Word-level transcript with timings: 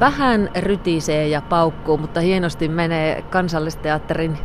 Vähän 0.00 0.50
rytisee 0.58 1.28
ja 1.28 1.42
paukkuu, 1.42 1.98
mutta 1.98 2.20
hienosti 2.20 2.68
menee 2.68 3.22
kansallisteatterin 3.22 4.38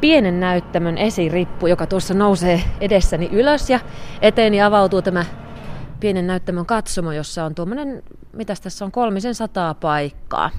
pienen 0.00 0.40
näyttämön 0.40 0.98
esirippu, 0.98 1.66
joka 1.66 1.86
tuossa 1.86 2.14
nousee 2.14 2.62
edessäni 2.80 3.28
ylös 3.32 3.70
ja 3.70 3.80
eteeni 4.22 4.62
avautuu 4.62 5.02
tämä 5.02 5.24
pienen 6.00 6.26
näyttämön 6.26 6.66
katsomo, 6.66 7.12
jossa 7.12 7.44
on 7.44 7.54
tuommoinen, 7.54 8.02
mitä 8.32 8.54
tässä 8.62 8.84
on, 8.84 8.92
kolmisen 8.92 9.34
sataa 9.34 9.74
paikkaa. 9.74 10.50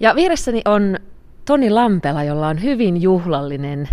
Ja 0.00 0.14
vieressäni 0.14 0.62
on 0.64 0.98
Toni 1.44 1.70
Lampela, 1.70 2.24
jolla 2.24 2.48
on 2.48 2.62
hyvin 2.62 3.02
juhlallinen 3.02 3.88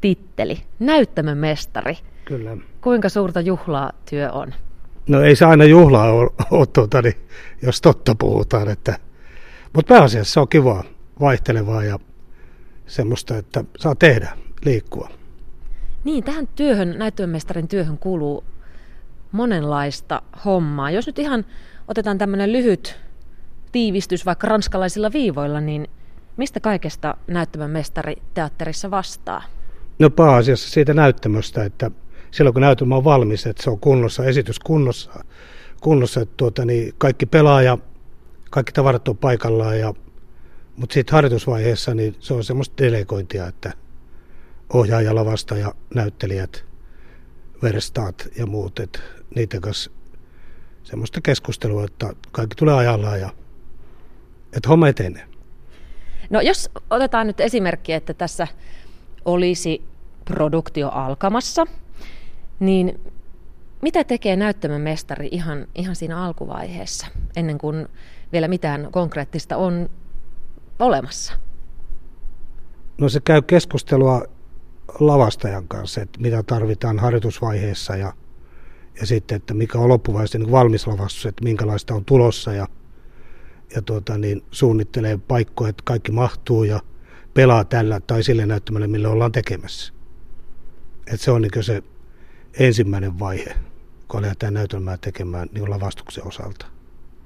titteli, 0.00 0.62
näyttämön 0.78 1.38
mestari. 1.38 1.98
Kyllä. 2.24 2.56
Kuinka 2.80 3.08
suurta 3.08 3.40
juhlaa 3.40 3.92
työ 4.10 4.32
on? 4.32 4.54
No 5.08 5.22
ei 5.22 5.36
se 5.36 5.44
aina 5.44 5.64
juhlaa 5.64 6.12
ole, 6.12 6.66
tuota, 6.66 7.02
niin, 7.02 7.16
jos 7.62 7.80
totta 7.80 8.14
puhutaan. 8.14 8.68
Että, 8.68 8.98
mutta 9.72 9.94
pääasiassa 9.94 10.32
se 10.32 10.40
on 10.40 10.48
kivaa, 10.48 10.84
vaihtelevaa 11.20 11.84
ja 11.84 11.98
semmoista, 12.86 13.36
että 13.36 13.64
saa 13.78 13.94
tehdä, 13.94 14.36
liikkua. 14.64 15.08
Niin, 16.04 16.24
tähän 16.24 16.46
työhön, 16.46 16.94
näyttämömestarin 16.98 17.68
työhön 17.68 17.98
kuuluu 17.98 18.44
monenlaista 19.32 20.22
hommaa. 20.44 20.90
Jos 20.90 21.06
nyt 21.06 21.18
ihan 21.18 21.44
otetaan 21.88 22.18
tämmöinen 22.18 22.52
lyhyt 22.52 23.00
tiivistys 23.72 24.26
vaikka 24.26 24.48
ranskalaisilla 24.48 25.12
viivoilla, 25.12 25.60
niin 25.60 25.88
mistä 26.36 26.60
kaikesta 26.60 27.16
näyttämömestari 27.26 28.16
teatterissa 28.34 28.90
vastaa? 28.90 29.42
No 29.98 30.10
pääasiassa 30.10 30.70
siitä 30.70 30.94
näyttämöstä, 30.94 31.64
että 31.64 31.90
silloin 32.32 32.54
kun 32.54 32.60
näytelmä 32.60 32.96
on 32.96 33.04
valmis, 33.04 33.46
että 33.46 33.62
se 33.62 33.70
on 33.70 33.80
kunnossa, 33.80 34.24
esitys 34.24 34.58
kunnossa, 34.58 35.24
kunnossa 35.80 36.20
että 36.20 36.34
tuota, 36.36 36.64
niin 36.64 36.94
kaikki 36.98 37.26
pelaaja, 37.26 37.78
kaikki 38.50 38.72
tavarat 38.72 39.08
on 39.08 39.16
paikallaan, 39.16 39.78
ja, 39.78 39.94
mutta 40.76 40.94
sitten 40.94 41.12
harjoitusvaiheessa 41.12 41.94
niin 41.94 42.16
se 42.18 42.34
on 42.34 42.44
semmoista 42.44 42.84
delegointia, 42.84 43.46
että 43.46 43.72
ohjaaja, 44.72 45.14
lavasta 45.14 45.56
ja 45.56 45.74
näyttelijät, 45.94 46.64
verstaat 47.62 48.28
ja 48.38 48.46
muut, 48.46 48.78
että 48.78 48.98
niiden 49.34 49.60
kanssa 49.60 49.90
semmoista 50.82 51.20
keskustelua, 51.20 51.84
että 51.84 52.12
kaikki 52.32 52.54
tulee 52.54 52.74
ajallaan 52.74 53.20
ja 53.20 53.30
että 54.56 54.68
homma 54.68 54.88
etenee. 54.88 55.24
No 56.30 56.40
jos 56.40 56.70
otetaan 56.90 57.26
nyt 57.26 57.40
esimerkki, 57.40 57.92
että 57.92 58.14
tässä 58.14 58.48
olisi 59.24 59.82
produktio 60.24 60.88
alkamassa, 60.88 61.66
niin 62.62 63.00
mitä 63.82 64.04
tekee 64.04 64.36
näyttämön 64.36 64.80
mestari 64.80 65.28
ihan, 65.30 65.66
ihan 65.74 65.96
siinä 65.96 66.24
alkuvaiheessa, 66.24 67.06
ennen 67.36 67.58
kuin 67.58 67.88
vielä 68.32 68.48
mitään 68.48 68.88
konkreettista 68.92 69.56
on 69.56 69.90
olemassa? 70.78 71.32
No 72.98 73.08
se 73.08 73.20
käy 73.20 73.42
keskustelua 73.42 74.22
lavastajan 75.00 75.68
kanssa, 75.68 76.02
että 76.02 76.20
mitä 76.20 76.42
tarvitaan 76.42 76.98
harjoitusvaiheessa 76.98 77.96
ja, 77.96 78.12
ja 79.00 79.06
sitten, 79.06 79.36
että 79.36 79.54
mikä 79.54 79.78
on 79.78 79.88
loppuvaiheessa 79.88 80.38
niin 80.38 80.50
valmis 80.50 80.86
lavastus, 80.86 81.26
että 81.26 81.44
minkälaista 81.44 81.94
on 81.94 82.04
tulossa 82.04 82.52
ja, 82.52 82.66
ja 83.74 83.82
tuota, 83.82 84.18
niin 84.18 84.42
suunnittelee 84.50 85.18
paikkoja, 85.28 85.70
että 85.70 85.82
kaikki 85.86 86.12
mahtuu 86.12 86.64
ja 86.64 86.80
pelaa 87.34 87.64
tällä 87.64 88.00
tai 88.00 88.22
sille 88.22 88.46
näyttämällä, 88.46 88.86
millä 88.86 89.08
ollaan 89.08 89.32
tekemässä. 89.32 89.92
Et 91.12 91.20
se 91.20 91.30
on 91.30 91.42
niin 91.42 91.64
se 91.64 91.82
ensimmäinen 92.58 93.18
vaihe, 93.18 93.54
kun 94.08 94.22
lähdetään 94.22 94.54
näytelmää 94.54 94.96
tekemään 94.96 95.48
niin 95.52 95.70
lavastuksen 95.70 96.26
osalta. 96.26 96.66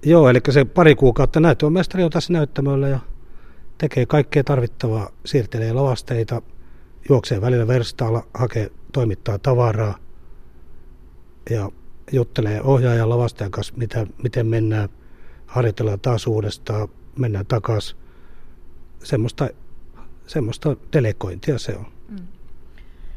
Joo, 0.02 0.28
eli 0.28 0.40
se 0.50 0.64
pari 0.64 0.94
kuukautta 0.94 1.40
näytelmämestari 1.40 2.04
on 2.04 2.10
tässä 2.10 2.32
näyttämöllä 2.32 2.88
ja 2.88 2.98
tekee 3.78 4.06
kaikkea 4.06 4.44
tarvittavaa, 4.44 5.10
siirtelee 5.24 5.72
lavasteita, 5.72 6.42
juoksee 7.08 7.40
välillä 7.40 7.66
verstaalla, 7.66 8.26
hakee, 8.34 8.70
toimittaa 8.92 9.38
tavaraa 9.38 9.98
ja 11.50 11.70
juttelee 12.12 12.62
ohjaajan 12.62 13.08
lavastajan 13.08 13.50
kanssa, 13.50 13.74
mitä, 13.76 14.06
miten 14.22 14.46
mennään, 14.46 14.88
harjoitellaan 15.46 16.00
taas 16.00 16.26
uudestaan, 16.26 16.88
mennään 17.18 17.46
takaisin. 17.46 17.98
Semmoista, 19.04 19.48
semmoista 20.26 20.76
delegointia 20.92 21.58
se 21.58 21.76
on. 21.76 21.86
Mm. 22.08 22.16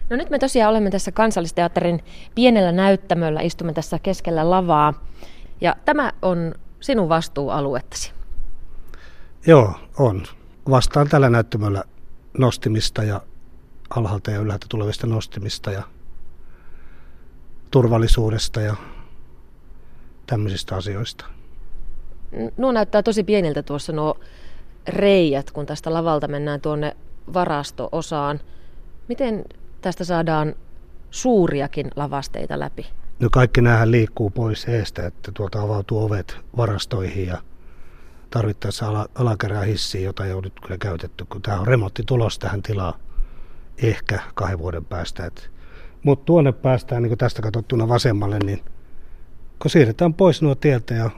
No 0.09 0.15
nyt 0.15 0.29
me 0.29 0.39
tosiaan 0.39 0.69
olemme 0.71 0.89
tässä 0.89 1.11
kansallisteatterin 1.11 2.03
pienellä 2.35 2.71
näyttämöllä, 2.71 3.41
istumme 3.41 3.73
tässä 3.73 3.99
keskellä 3.99 4.49
lavaa. 4.49 4.93
Ja 5.61 5.75
tämä 5.85 6.11
on 6.21 6.55
sinun 6.79 7.09
vastuualuettasi. 7.09 8.11
Joo, 9.47 9.73
on. 9.99 10.23
Vastaan 10.69 11.09
tällä 11.09 11.29
näyttämöllä 11.29 11.83
nostimista 12.37 13.03
ja 13.03 13.21
alhaalta 13.89 14.31
ja 14.31 14.39
ylhäältä 14.39 14.65
tulevista 14.69 15.07
nostimista 15.07 15.71
ja 15.71 15.83
turvallisuudesta 17.71 18.61
ja 18.61 18.75
tämmöisistä 20.27 20.75
asioista. 20.75 21.25
Nuo 22.57 22.71
näyttää 22.71 23.03
tosi 23.03 23.23
pieniltä 23.23 23.63
tuossa 23.63 23.93
nuo 23.93 24.19
reijät, 24.87 25.51
kun 25.51 25.65
tästä 25.65 25.93
lavalta 25.93 26.27
mennään 26.27 26.61
tuonne 26.61 26.97
varasto-osaan. 27.33 28.39
Miten 29.07 29.45
tästä 29.81 30.03
saadaan 30.03 30.55
suuriakin 31.11 31.87
lavasteita 31.95 32.59
läpi? 32.59 32.85
No 33.19 33.29
kaikki 33.31 33.61
näähän 33.61 33.91
liikkuu 33.91 34.29
pois 34.29 34.65
eestä, 34.65 35.07
että 35.07 35.31
tuolta 35.31 35.61
avautuu 35.61 36.03
ovet 36.05 36.37
varastoihin 36.57 37.27
ja 37.27 37.41
tarvittaessa 38.29 38.87
ala, 38.87 39.07
alakerää 39.15 39.63
hissiin, 39.63 40.03
jota 40.03 40.25
ei 40.25 40.33
ole 40.33 40.41
nyt 40.41 40.59
kyllä 40.63 40.77
käytetty, 40.77 41.25
kun 41.25 41.41
tämä 41.41 41.59
on 41.59 41.67
remontti 41.67 42.03
tulos 42.05 42.39
tähän 42.39 42.61
tilaan 42.61 42.93
ehkä 43.83 44.19
kahden 44.35 44.59
vuoden 44.59 44.85
päästä. 44.85 45.31
Mutta 46.03 46.25
tuonne 46.25 46.51
päästään 46.51 47.03
niin 47.03 47.17
tästä 47.17 47.41
katsottuna 47.41 47.87
vasemmalle, 47.87 48.39
niin 48.39 48.59
kun 49.61 49.71
siirretään 49.71 50.13
pois 50.13 50.41
nuo 50.41 50.55
tieltä 50.55 50.93
ja 50.93 51.09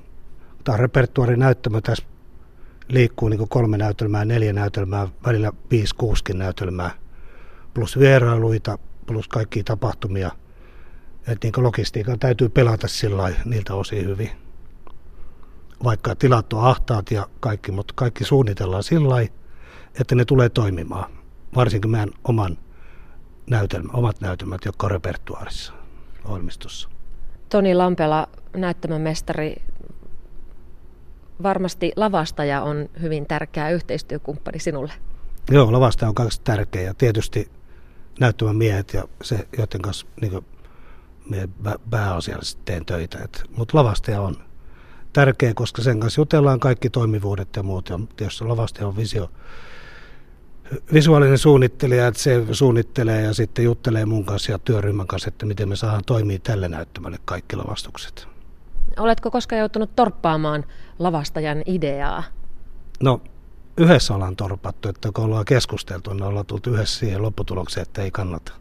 tämä 0.63 0.77
repertuari 0.77 1.37
näyttämä 1.37 1.81
tässä 1.81 2.03
liikkuu 2.87 3.29
niin 3.29 3.47
kolme 3.49 3.77
näytelmää, 3.77 4.25
neljä 4.25 4.53
näytelmää, 4.53 5.07
välillä 5.25 5.51
viisi, 5.71 5.95
kuuskin 5.95 6.37
näytelmää, 6.37 6.91
plus 7.73 7.99
vierailuita, 7.99 8.77
plus 9.05 9.27
kaikki 9.27 9.63
tapahtumia. 9.63 10.31
Että 11.27 11.47
niin 11.47 11.63
logistiikan 11.63 12.19
täytyy 12.19 12.49
pelata 12.49 12.87
sillä 12.87 13.33
niiltä 13.45 13.75
osin 13.75 14.05
hyvin. 14.05 14.31
Vaikka 15.83 16.15
tilat 16.15 16.53
on 16.53 16.63
ahtaat 16.63 17.11
ja 17.11 17.27
kaikki, 17.39 17.71
mutta 17.71 17.93
kaikki 17.97 18.23
suunnitellaan 18.23 18.83
sillä 18.83 19.15
että 19.99 20.15
ne 20.15 20.25
tulee 20.25 20.49
toimimaan 20.49 21.11
varsinkin 21.55 21.91
meidän 21.91 22.09
oman 22.23 22.57
näytelmä, 23.49 23.93
omat 23.93 24.21
näytelmät, 24.21 24.65
jotka 24.65 24.87
on 24.87 24.91
repertuaarissa 24.91 25.73
ohjelmistossa. 26.25 26.89
Toni 27.49 27.75
Lampela, 27.75 28.27
näyttämön 28.55 29.01
mestari, 29.01 29.55
varmasti 31.43 31.91
lavastaja 31.95 32.61
on 32.61 32.89
hyvin 33.01 33.25
tärkeä 33.25 33.69
yhteistyökumppani 33.69 34.59
sinulle. 34.59 34.93
Joo, 35.51 35.71
lavastaja 35.71 36.09
on 36.09 36.15
kaksi 36.15 36.41
tärkeä 36.43 36.81
ja 36.81 36.93
tietysti 36.93 37.51
näyttämän 38.19 38.55
miehet 38.55 38.93
ja 38.93 39.03
se, 39.21 39.47
joiden 39.57 39.81
kanssa 39.81 40.07
niin 40.21 40.43
pääasiallisesti 41.89 42.61
teen 42.65 42.85
töitä. 42.85 43.19
Mutta 43.57 43.77
lavastaja 43.77 44.21
on 44.21 44.35
tärkeä, 45.13 45.53
koska 45.53 45.81
sen 45.81 45.99
kanssa 45.99 46.21
jutellaan 46.21 46.59
kaikki 46.59 46.89
toimivuudet 46.89 47.55
ja 47.55 47.63
muut. 47.63 47.89
Ja 47.89 47.99
jos 48.21 48.41
lavastaja 48.41 48.87
on 48.87 48.97
visio, 48.97 49.31
visuaalinen 50.93 51.37
suunnittelija, 51.37 52.07
että 52.07 52.21
se 52.21 52.45
suunnittelee 52.51 53.21
ja 53.21 53.33
sitten 53.33 53.65
juttelee 53.65 54.05
mun 54.05 54.25
kanssa 54.25 54.51
ja 54.51 54.59
työryhmän 54.59 55.07
kanssa, 55.07 55.27
että 55.27 55.45
miten 55.45 55.69
me 55.69 55.75
saadaan 55.75 56.05
toimia 56.05 56.39
tälle 56.39 56.67
näyttämälle 56.67 57.17
kaikki 57.25 57.55
lavastukset. 57.55 58.27
Oletko 58.99 59.31
koskaan 59.31 59.59
joutunut 59.59 59.95
torppaamaan 59.95 60.65
lavastajan 60.99 61.63
ideaa? 61.65 62.23
No, 63.03 63.21
yhdessä 63.77 64.13
ollaan 64.15 64.35
torpattu, 64.35 64.89
että 64.89 65.09
kun 65.13 65.25
ollaan 65.25 65.45
keskusteltu, 65.45 66.13
niin 66.13 66.23
ollaan 66.23 66.45
tultu 66.45 66.69
yhdessä 66.69 66.99
siihen 66.99 67.21
lopputulokseen, 67.21 67.81
että 67.81 68.01
ei 68.01 68.11
kannata. 68.11 68.53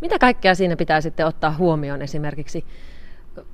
Mitä 0.00 0.18
kaikkea 0.18 0.54
siinä 0.54 0.76
pitää 0.76 1.00
sitten 1.00 1.26
ottaa 1.26 1.54
huomioon 1.58 2.02
esimerkiksi? 2.02 2.64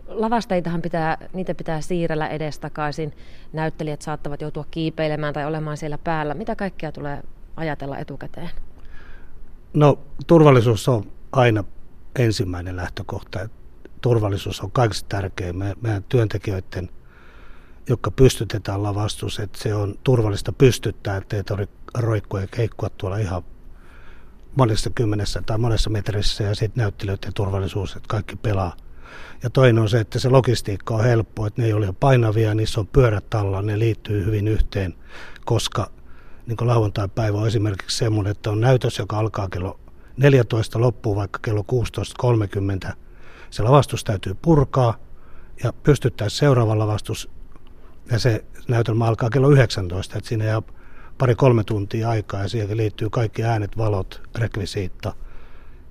Lavasteitahan 0.07 0.83
pitää, 0.83 1.19
niitä 1.33 1.55
pitää 1.55 1.81
siirrellä 1.81 2.29
edestakaisin. 2.29 3.13
Näyttelijät 3.53 4.03
saattavat 4.03 4.41
joutua 4.41 4.65
kiipeilemään 4.71 5.35
tai 5.35 5.47
olemaan 5.47 5.77
siellä 5.77 5.99
päällä. 5.99 6.35
Mitä 6.35 6.57
kaikkea 6.57 6.93
tulee 6.93 7.23
ajatella 7.57 7.99
etukäteen? 7.99 8.51
No 9.75 9.99
turvallisuus 10.27 10.89
on 10.89 11.05
aina 11.33 11.65
ensimmäinen 12.19 12.77
lähtökohta. 12.77 13.49
Turvallisuus 14.01 14.61
on 14.61 14.71
kaikista 14.71 15.09
tärkein. 15.09 15.57
Me, 15.57 15.75
meidän 15.81 16.05
työntekijöiden, 16.09 16.89
jotka 17.89 18.11
pystytetään 18.11 18.83
lavastus, 18.83 19.39
että 19.39 19.59
se 19.59 19.75
on 19.75 19.95
turvallista 20.05 20.53
pystyttää, 20.53 21.17
ettei 21.17 21.45
tarvitse 21.45 21.75
roikkua 21.95 22.41
ja 22.41 22.47
keikkua 22.47 22.91
tuolla 22.91 23.17
ihan 23.17 23.43
monessa 24.57 24.91
kymmenessä 24.91 25.43
tai 25.47 25.59
monessa 25.59 25.91
metrissä 25.91 26.45
ja 26.45 26.55
sitten 26.55 26.83
näyttelijöiden 26.83 27.35
turvallisuus, 27.35 27.97
että 27.97 28.09
kaikki 28.09 28.37
pelaa 28.37 28.77
Ja 29.43 29.51
toinen 29.51 29.83
on 29.83 29.89
se, 29.89 30.01
että 30.01 30.19
se 30.19 30.29
logistiikka 30.29 30.95
on 30.95 31.05
helppo, 31.05 31.47
että 31.47 31.63
ne 31.63 31.67
ei 31.67 31.73
ole 31.73 31.95
painavia, 32.01 32.55
niissä 32.55 32.81
on 32.81 32.87
pyörät 32.87 33.35
alla, 33.35 33.63
ne 33.63 33.79
liittyy 33.79 34.25
hyvin 34.25 34.49
yhteen, 34.49 34.95
koska 35.45 35.91
niin 36.47 36.57
lauantai-päivä 36.61 37.39
on 37.39 37.47
esimerkiksi 37.47 37.99
semmoinen, 37.99 38.31
että 38.31 38.51
on 38.51 38.61
näytös, 38.61 38.99
joka 38.99 39.19
alkaa 39.19 39.49
kello 39.49 39.81
14, 40.17 40.81
loppuu 40.81 41.17
vaikka 41.17 41.39
kello 41.43 41.65
16.30. 42.89 42.93
Se 43.51 43.63
lavastus 43.63 44.05
täytyy 44.05 44.35
purkaa 44.43 44.97
ja 45.65 45.73
pystyttäisiin 45.73 46.39
seuraava 46.39 46.79
lavastus 46.79 47.31
ja 48.11 48.19
se 48.19 48.45
näytelmä 48.69 49.07
alkaa 49.07 49.31
kello 49.31 49.51
19, 49.51 50.19
että 50.19 50.29
siinä 50.29 50.45
jää 50.45 50.63
pari-kolme 51.19 51.65
tuntia 51.65 52.11
aikaa 52.11 52.43
ja 52.43 52.49
siihen 52.49 52.77
liittyy 52.77 53.11
kaikki 53.11 53.45
äänet, 53.45 53.77
valot, 53.77 54.23
rekvisiitta, 54.39 55.15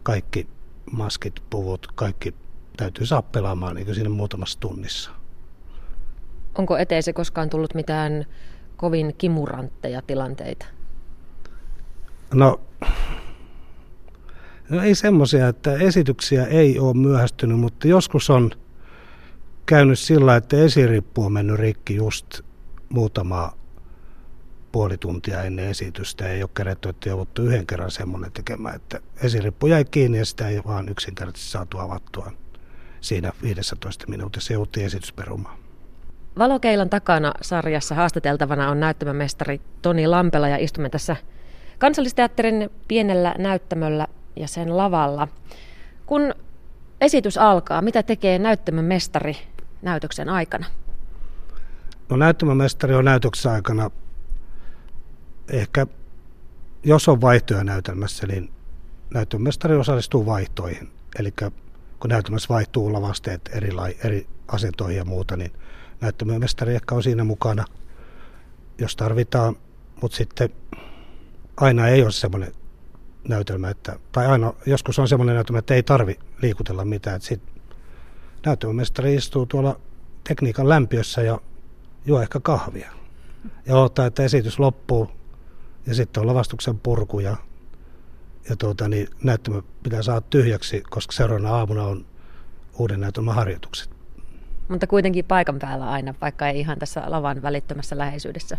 kaikki 0.03 0.47
maskit, 0.91 1.33
puvut, 1.49 1.87
kaikki 1.95 2.33
täytyy 2.77 3.05
saa 3.05 3.21
pelaamaan 3.21 3.75
niin 3.75 3.95
siinä 3.95 4.09
muutamassa 4.09 4.59
tunnissa. 4.59 5.11
Onko 6.57 6.77
eteesi 6.77 7.13
koskaan 7.13 7.49
tullut 7.49 7.73
mitään 7.73 8.25
kovin 8.77 9.15
kimurantteja 9.17 10.01
tilanteita? 10.01 10.65
No, 12.33 12.59
no 14.69 14.81
ei 14.81 14.95
semmoisia, 14.95 15.47
että 15.47 15.73
esityksiä 15.73 16.45
ei 16.45 16.79
ole 16.79 16.93
myöhästynyt, 16.93 17.59
mutta 17.59 17.87
joskus 17.87 18.29
on 18.29 18.51
käynyt 19.67 19.99
sillä, 19.99 20.35
että 20.35 20.57
esirippu 20.57 21.25
on 21.25 21.33
mennyt 21.33 21.59
rikki 21.59 21.95
just 21.95 22.41
muutama 22.89 23.53
puoli 24.71 24.97
tuntia 24.97 25.43
ennen 25.43 25.67
esitystä. 25.67 26.27
Ei 26.27 26.43
ole 26.43 26.49
kerätty, 26.53 26.89
että 26.89 27.09
jouduttu 27.09 27.41
yhden 27.41 27.67
kerran 27.67 27.91
semmoinen 27.91 28.31
tekemään, 28.31 28.75
että 28.75 28.99
esirippu 29.23 29.67
jäi 29.67 29.85
kiinni 29.85 30.17
ja 30.17 30.25
sitä 30.25 30.47
ei 30.47 30.61
vaan 30.67 30.89
yksinkertaisesti 30.89 31.51
saatu 31.51 31.77
avattua 31.77 32.31
siinä 33.01 33.31
15 33.43 34.05
minuutissa 34.07 34.53
joutui 34.53 34.83
esitys 34.83 35.13
perumaan. 35.13 35.57
Valokeilan 36.37 36.89
takana 36.89 37.33
sarjassa 37.41 37.95
haastateltavana 37.95 38.69
on 38.69 38.79
näyttämömestari 38.79 39.61
Toni 39.81 40.07
Lampela 40.07 40.47
ja 40.47 40.57
istumme 40.57 40.89
tässä 40.89 41.15
kansallisteatterin 41.77 42.69
pienellä 42.87 43.35
näyttämöllä 43.37 44.07
ja 44.35 44.47
sen 44.47 44.77
lavalla. 44.77 45.27
Kun 46.05 46.33
esitys 47.01 47.37
alkaa, 47.37 47.81
mitä 47.81 48.03
tekee 48.03 48.39
näyttämömestari 48.39 49.37
näytöksen 49.81 50.29
aikana? 50.29 50.65
No 52.09 52.18
näyttämömestari 52.18 52.95
on 52.95 53.06
näytöksen 53.06 53.51
aikana 53.51 53.91
ehkä, 55.51 55.88
jos 56.83 57.07
on 57.07 57.21
vaihtoja 57.21 57.63
näytelmässä, 57.63 58.27
niin 58.27 58.51
näyttämömestari 59.13 59.75
osallistuu 59.75 60.25
vaihtoihin. 60.25 60.91
Eli 61.19 61.33
kun 62.00 62.09
näytelmässä 62.09 62.50
vaihtuu 62.50 62.94
lavasteet 62.94 63.50
eri, 63.53 63.69
eri 64.03 64.27
asentoihin 64.47 64.97
ja 64.97 65.06
muuta, 65.06 65.38
niin 65.38 65.51
näyttämömestari 66.01 66.75
ehkä 66.75 66.95
on 66.95 67.03
siinä 67.03 67.24
mukana, 67.24 67.65
jos 68.77 68.95
tarvitaan, 68.95 69.56
mutta 70.01 70.18
sitten 70.18 70.50
aina 71.57 71.88
ei 71.88 72.03
ole 72.03 72.12
semmoinen 72.12 72.51
näytelmä, 73.27 73.69
että, 73.69 74.00
tai 74.12 74.27
aina, 74.27 74.53
joskus 74.65 75.00
on 75.00 75.07
semmoinen 75.07 75.35
näytelmä, 75.35 75.59
että 75.59 75.74
ei 75.74 75.83
tarvi 75.83 76.19
liikutella 76.41 76.85
mitään. 76.85 77.15
Että 77.15 77.27
sit 77.27 77.41
näytelmämestari 78.45 79.16
istuu 79.16 79.45
tuolla 79.45 79.80
tekniikan 80.28 80.69
lämpiössä 80.69 81.22
ja 81.22 81.39
juo 82.06 82.22
ehkä 82.22 82.39
kahvia. 82.39 82.92
Ja 83.66 83.75
odottaa, 83.75 84.06
että 84.06 84.24
esitys 84.24 84.60
loppuu 84.60 85.10
ja 85.86 85.95
sitten 85.95 86.22
on 86.22 86.28
lavastuksen 86.28 86.80
purku 86.80 87.19
ja, 87.19 87.38
ja 88.50 88.56
tuota, 88.56 88.89
niin 88.89 89.07
näyttämä 89.24 89.62
pitää 89.84 90.01
saada 90.01 90.22
tyhjäksi, 90.22 90.81
koska 90.89 91.12
seuraavana 91.12 91.56
aamuna 91.56 91.84
on 91.84 92.06
uuden 92.80 93.00
näytelmän 93.00 93.36
harjoitukset. 93.36 93.89
Mutta 94.68 94.88
kuitenkin 94.88 95.25
paikan 95.25 95.60
päällä 95.60 95.89
aina, 95.89 96.13
vaikka 96.22 96.48
ei 96.48 96.60
ihan 96.60 96.80
tässä 96.80 97.04
lavan 97.06 97.42
välittömässä 97.42 97.98
läheisyydessä. 97.98 98.57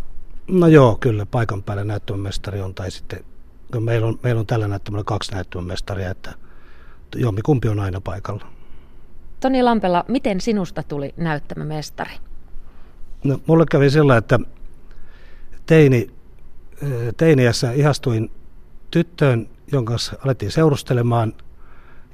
No 0.49 0.67
joo, 0.67 0.97
kyllä 1.01 1.27
paikan 1.27 1.63
päällä 1.63 1.85
näyttämömestari 1.85 2.61
on, 2.61 2.75
tai 2.75 2.91
sitten 2.91 3.25
meillä 3.81 4.07
on, 4.07 4.19
meillä 4.23 4.41
on 4.41 4.47
tällä 4.47 4.69
näyttämällä 4.69 5.05
kaksi 5.05 5.33
näyttämömestaria, 5.33 6.11
että 6.11 6.35
jommikumpi 7.17 7.69
on 7.69 7.81
aina 7.81 8.01
paikalla. 8.01 8.58
Toni 9.41 9.63
Lampela, 9.63 10.05
miten 10.09 10.41
sinusta 10.41 10.83
tuli 10.83 11.15
näyttämömestari? 11.17 12.15
No, 13.25 13.41
mulle 13.47 13.65
kävi 13.71 13.91
sillä, 13.91 14.17
että 14.17 14.39
teini, 15.67 16.11
teiniässä 17.17 17.73
ihastuin 17.73 18.31
tyttöön, 18.91 19.49
jonka 19.73 19.93
kanssa 19.93 20.17
alettiin 20.25 20.53
seurustelemaan, 20.53 21.35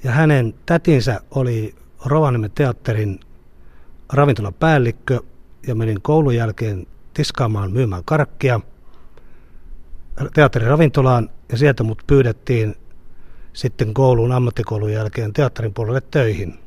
ja 0.04 0.10
hänen 0.10 0.54
tätinsä 0.66 1.20
oli 1.30 1.74
Rovaniemen 2.04 2.50
teatterin 2.50 3.20
ravintolapäällikkö, 4.12 5.20
ja 5.66 5.74
menin 5.74 6.02
koulun 6.02 6.36
jälkeen 6.36 6.86
tiskaamaan 7.14 7.72
myymään 7.72 8.02
karkkia 8.04 8.60
teatterin 10.34 10.68
ravintolaan, 10.68 11.30
ja 11.52 11.58
sieltä 11.58 11.82
mut 11.82 12.02
pyydettiin 12.06 12.74
sitten 13.52 13.94
koulun 13.94 14.32
ammattikoulun 14.32 14.92
jälkeen 14.92 15.32
teatterin 15.32 15.74
puolelle 15.74 16.00
töihin. 16.10 16.63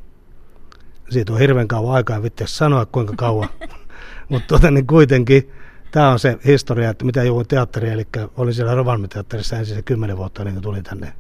Siitä 1.09 1.33
on 1.33 1.39
hirveän 1.39 1.67
kauan 1.67 1.95
aikaa, 1.95 2.17
en 2.17 2.23
sanoa 2.45 2.85
kuinka 2.85 3.13
kauan. 3.17 3.49
Mutta 4.29 4.47
tota, 4.47 4.71
niin 4.71 4.87
kuitenkin 4.87 5.51
tämä 5.91 6.09
on 6.09 6.19
se 6.19 6.37
historia, 6.45 6.89
että 6.89 7.05
mitä 7.05 7.23
jouduin 7.23 7.47
teatteriin. 7.47 7.93
Eli 7.93 8.07
olin 8.37 8.53
siellä 8.53 8.75
Rovaniemen 8.75 9.09
teatterissa 9.09 9.57
ensin 9.57 9.75
se 9.75 9.81
kymmenen 9.81 10.17
vuotta, 10.17 10.43
niin 10.43 10.61
tulin 10.61 10.83
tänne 10.83 11.13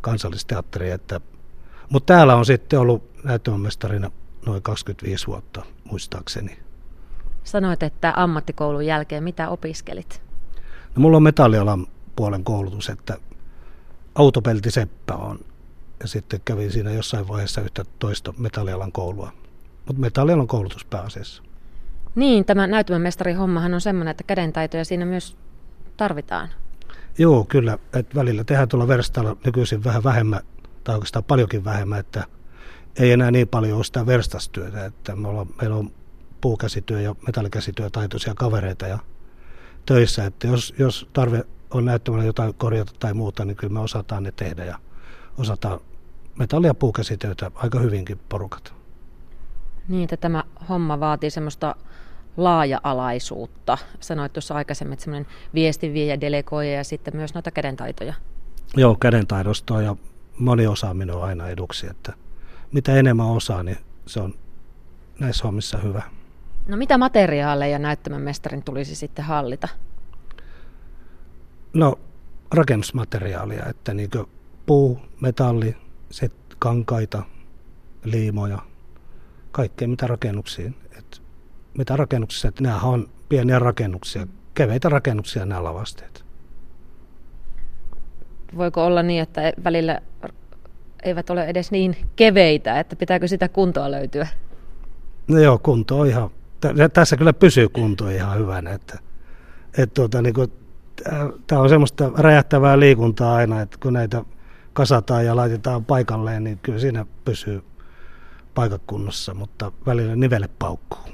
kansallisteatteriin. 0.00 0.94
Että, 0.94 1.20
mutta 1.90 2.14
täällä 2.14 2.36
on 2.36 2.46
sitten 2.46 2.80
ollut 2.80 3.10
näyttämömestarina 3.24 4.10
noin 4.46 4.62
25 4.62 5.26
vuotta, 5.26 5.62
muistaakseni. 5.84 6.58
Sanoit, 7.44 7.82
että 7.82 8.12
ammattikoulun 8.16 8.86
jälkeen 8.86 9.24
mitä 9.24 9.48
opiskelit? 9.48 10.22
No, 10.94 11.00
mulla 11.00 11.16
on 11.16 11.22
metallialan 11.22 11.86
puolen 12.16 12.44
koulutus, 12.44 12.88
että 12.88 13.18
autopeltiseppä 14.14 15.14
on. 15.14 15.38
Ja 16.00 16.08
sitten 16.08 16.40
kävin 16.44 16.72
siinä 16.72 16.90
jossain 16.90 17.28
vaiheessa 17.28 17.60
yhtä 17.60 17.84
toista 17.98 18.34
metallialan 18.38 18.92
koulua. 18.92 19.32
Mutta 19.86 20.00
metallialan 20.00 20.46
koulutus 20.46 20.84
pääasiassa. 20.84 21.42
Niin, 22.14 22.44
tämä 22.44 22.66
näytelmämestari 22.66 23.32
hommahan 23.32 23.74
on 23.74 23.80
semmoinen, 23.80 24.10
että 24.10 24.24
kädentaitoja 24.24 24.84
siinä 24.84 25.04
myös 25.04 25.36
tarvitaan. 25.96 26.48
Joo, 27.18 27.44
kyllä. 27.44 27.78
Et 27.92 28.14
välillä 28.14 28.44
tehdään 28.44 28.68
tuolla 28.68 28.88
verstalla 28.88 29.36
nykyisin 29.44 29.84
vähän 29.84 30.04
vähemmän, 30.04 30.40
tai 30.84 30.94
oikeastaan 30.94 31.24
paljonkin 31.24 31.64
vähemmän, 31.64 31.98
että 31.98 32.24
ei 32.98 33.12
enää 33.12 33.30
niin 33.30 33.48
paljon 33.48 33.76
ole 33.76 33.84
sitä 33.84 34.06
verstastyötä. 34.06 34.84
Että 34.84 35.16
me 35.16 35.28
ollaan, 35.28 35.46
meillä 35.60 35.76
on 35.76 35.90
puukäsityö 36.40 37.00
ja 37.00 37.14
metallikäsityö 37.26 37.90
taitoisia 37.90 38.34
kavereita 38.34 38.86
ja 38.86 38.98
töissä, 39.86 40.24
että 40.24 40.46
jos, 40.46 40.74
jos 40.78 41.08
tarve 41.12 41.44
on 41.70 41.84
näyttämällä 41.84 42.24
jotain 42.24 42.54
korjata 42.54 42.92
tai 42.98 43.14
muuta, 43.14 43.44
niin 43.44 43.56
kyllä 43.56 43.72
me 43.72 43.80
osataan 43.80 44.22
ne 44.22 44.32
tehdä 44.32 44.64
ja 44.64 44.78
osataan 45.38 45.80
metalli- 46.38 46.66
ja 46.66 46.74
puukäsityötä 46.74 47.50
aika 47.54 47.78
hyvinkin 47.78 48.20
porukat. 48.28 48.74
Niin, 49.88 50.04
että 50.04 50.16
tämä 50.16 50.44
homma 50.68 51.00
vaatii 51.00 51.30
semmoista 51.30 51.74
laaja-alaisuutta. 52.36 53.78
Sanoit 54.00 54.32
tuossa 54.32 54.54
aikaisemmin, 54.54 54.92
että 54.92 55.04
semmoinen 55.04 55.32
viestinviejä, 55.54 56.20
delegoija 56.20 56.72
ja 56.72 56.84
sitten 56.84 57.16
myös 57.16 57.34
noita 57.34 57.50
kädentaitoja. 57.50 58.14
Joo, 58.76 58.96
kädentaidostoa 59.00 59.82
ja 59.82 59.96
moni 60.38 60.66
osaaminen 60.66 61.14
on 61.14 61.24
aina 61.24 61.48
eduksi, 61.48 61.86
että 61.90 62.12
mitä 62.72 62.94
enemmän 62.94 63.26
osaa, 63.26 63.62
niin 63.62 63.78
se 64.06 64.20
on 64.20 64.34
näissä 65.18 65.44
hommissa 65.44 65.78
hyvä. 65.78 66.02
No 66.68 66.76
mitä 66.76 66.98
materiaaleja 66.98 67.78
näyttämän 67.78 68.22
mestarin 68.22 68.62
tulisi 68.62 68.94
sitten 68.94 69.24
hallita? 69.24 69.68
No 71.72 71.98
rakennusmateriaalia, 72.50 73.66
että 73.66 73.94
niin 73.94 74.10
puu, 74.66 74.98
metalli, 75.20 75.76
set, 76.10 76.32
kankaita, 76.58 77.22
liimoja, 78.04 78.58
kaikkea 79.52 79.88
mitä 79.88 80.06
rakennuksiin. 80.06 80.74
Et 80.98 81.22
mitä 81.78 81.96
rakennuksissa, 81.96 82.48
että 82.48 82.62
nämä 82.62 82.80
on 82.80 83.08
pieniä 83.28 83.58
rakennuksia, 83.58 84.26
keveitä 84.54 84.88
rakennuksia 84.88 85.46
nämä 85.46 85.64
lavasteet. 85.64 86.24
Voiko 88.56 88.86
olla 88.86 89.02
niin, 89.02 89.22
että 89.22 89.52
välillä 89.64 90.00
eivät 91.02 91.30
ole 91.30 91.44
edes 91.44 91.70
niin 91.70 91.96
keveitä, 92.16 92.80
että 92.80 92.96
pitääkö 92.96 93.28
sitä 93.28 93.48
kuntoa 93.48 93.90
löytyä? 93.90 94.28
No 95.28 95.38
joo, 95.38 95.58
kunto 95.58 95.98
on 95.98 96.06
ihan, 96.06 96.30
tässä 96.92 97.16
kyllä 97.16 97.32
pysyy 97.32 97.68
kunto 97.68 98.08
ihan 98.08 98.38
hyvänä, 98.38 98.70
että, 98.70 98.98
että 99.78 99.94
tuota, 99.94 100.22
niin 100.22 100.34
kuin, 100.34 100.52
tämä 101.46 101.62
on 101.62 101.68
semmoista 101.68 102.10
räjähtävää 102.16 102.80
liikuntaa 102.80 103.34
aina, 103.34 103.60
että 103.60 103.78
kun 103.82 103.92
näitä 103.92 104.24
kasataan 104.76 105.26
ja 105.26 105.36
laitetaan 105.36 105.84
paikalleen, 105.84 106.44
niin 106.44 106.58
kyllä 106.62 106.78
siinä 106.78 107.06
pysyy 107.24 107.62
paikakunnossa, 108.54 109.34
mutta 109.34 109.72
välillä 109.86 110.16
nivelle 110.16 110.48
paukkuu. 110.58 111.04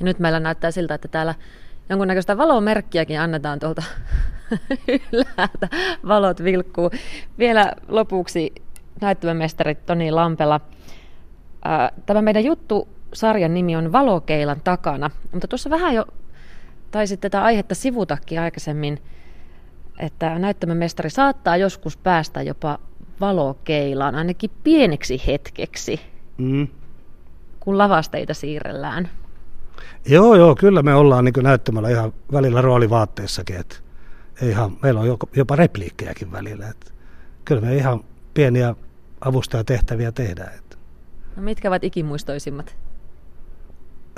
Ja 0.00 0.04
nyt 0.04 0.18
meillä 0.18 0.40
näyttää 0.40 0.70
siltä, 0.70 0.94
että 0.94 1.08
täällä 1.08 1.34
jonkunnäköistä 1.88 2.38
valomerkkiäkin 2.38 3.20
annetaan 3.20 3.58
tuolta 3.58 3.82
ylhäältä. 5.12 5.68
Valot 6.08 6.44
vilkkuu. 6.44 6.90
Vielä 7.38 7.72
lopuksi 7.88 8.52
näyttävämestari 9.00 9.74
Toni 9.74 10.10
Lampela. 10.10 10.60
Tämä 12.06 12.22
meidän 12.22 12.44
juttu 12.44 12.88
sarjan 13.14 13.54
nimi 13.54 13.76
on 13.76 13.92
Valokeilan 13.92 14.60
takana, 14.64 15.10
mutta 15.32 15.48
tuossa 15.48 15.70
vähän 15.70 15.94
jo 15.94 16.06
taisit 16.90 17.20
tätä 17.20 17.42
aihetta 17.42 17.74
sivutakin 17.74 18.40
aikaisemmin, 18.40 19.02
että 19.98 20.38
näyttämömestari 20.38 21.10
saattaa 21.10 21.56
joskus 21.56 21.96
päästä 21.96 22.42
jopa 22.42 22.78
valokeilaan, 23.20 24.14
ainakin 24.14 24.50
pieneksi 24.64 25.22
hetkeksi, 25.26 26.00
mm. 26.38 26.68
kun 27.60 27.78
lavasteita 27.78 28.34
siirrellään. 28.34 29.10
Joo, 30.08 30.34
joo, 30.34 30.54
kyllä 30.54 30.82
me 30.82 30.94
ollaan 30.94 31.24
niin 31.24 31.34
näyttämällä 31.42 31.90
ihan 31.90 32.12
välillä 32.32 32.60
roolivaatteissakin, 32.60 33.56
että 33.56 33.76
ihan, 34.42 34.76
meillä 34.82 35.00
on 35.00 35.18
jopa 35.36 35.56
repliikkejäkin 35.56 36.32
välillä. 36.32 36.68
Että 36.68 36.92
kyllä 37.44 37.60
me 37.60 37.76
ihan 37.76 38.04
pieniä 38.34 38.74
avustajatehtäviä 39.20 40.12
tehdään. 40.12 40.54
Että. 40.58 40.76
No 41.36 41.42
mitkä 41.42 41.68
ovat 41.68 41.84
ikimuistoisimmat? 41.84 42.76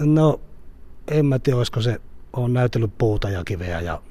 No, 0.00 0.40
en 1.08 1.26
mä 1.26 1.38
tiedä, 1.38 1.56
olisiko 1.56 1.80
se, 1.80 2.00
on 2.32 2.52
näytellyt 2.52 2.98
puuta 2.98 3.30
ja 3.30 3.44
kiveä 3.44 3.80
ja 3.80 4.02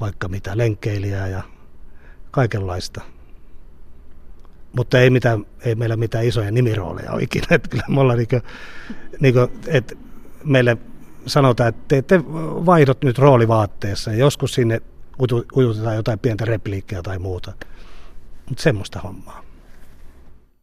vaikka 0.00 0.28
mitä, 0.28 0.56
lenkkeilijää 0.56 1.28
ja 1.28 1.42
kaikenlaista. 2.30 3.00
Mutta 4.76 4.98
ei, 4.98 5.10
mitään, 5.10 5.46
ei 5.64 5.74
meillä 5.74 5.96
mitään 5.96 6.26
isoja 6.26 6.50
nimirooleja 6.50 7.12
ole 7.12 7.22
ikinä. 7.22 7.46
Että 7.54 7.68
kyllä 7.68 7.84
me 7.88 8.00
ollaan 8.00 8.18
niin 8.18 8.28
kuin, 8.28 8.42
niin 9.20 9.34
kuin, 9.34 9.48
että 9.66 9.94
meille 10.44 10.76
sanotaan, 11.26 11.68
että 11.68 11.82
teette 11.88 12.24
vaihdot 12.66 13.04
nyt 13.04 13.18
roolivaatteessa 13.18 14.10
ja 14.10 14.16
joskus 14.16 14.54
sinne 14.54 14.82
ujutetaan 15.56 15.96
jotain 15.96 16.18
pientä 16.18 16.44
repliikkiä 16.44 17.02
tai 17.02 17.18
muuta. 17.18 17.52
Mutta 18.48 18.62
semmoista 18.62 19.00
hommaa. 19.00 19.45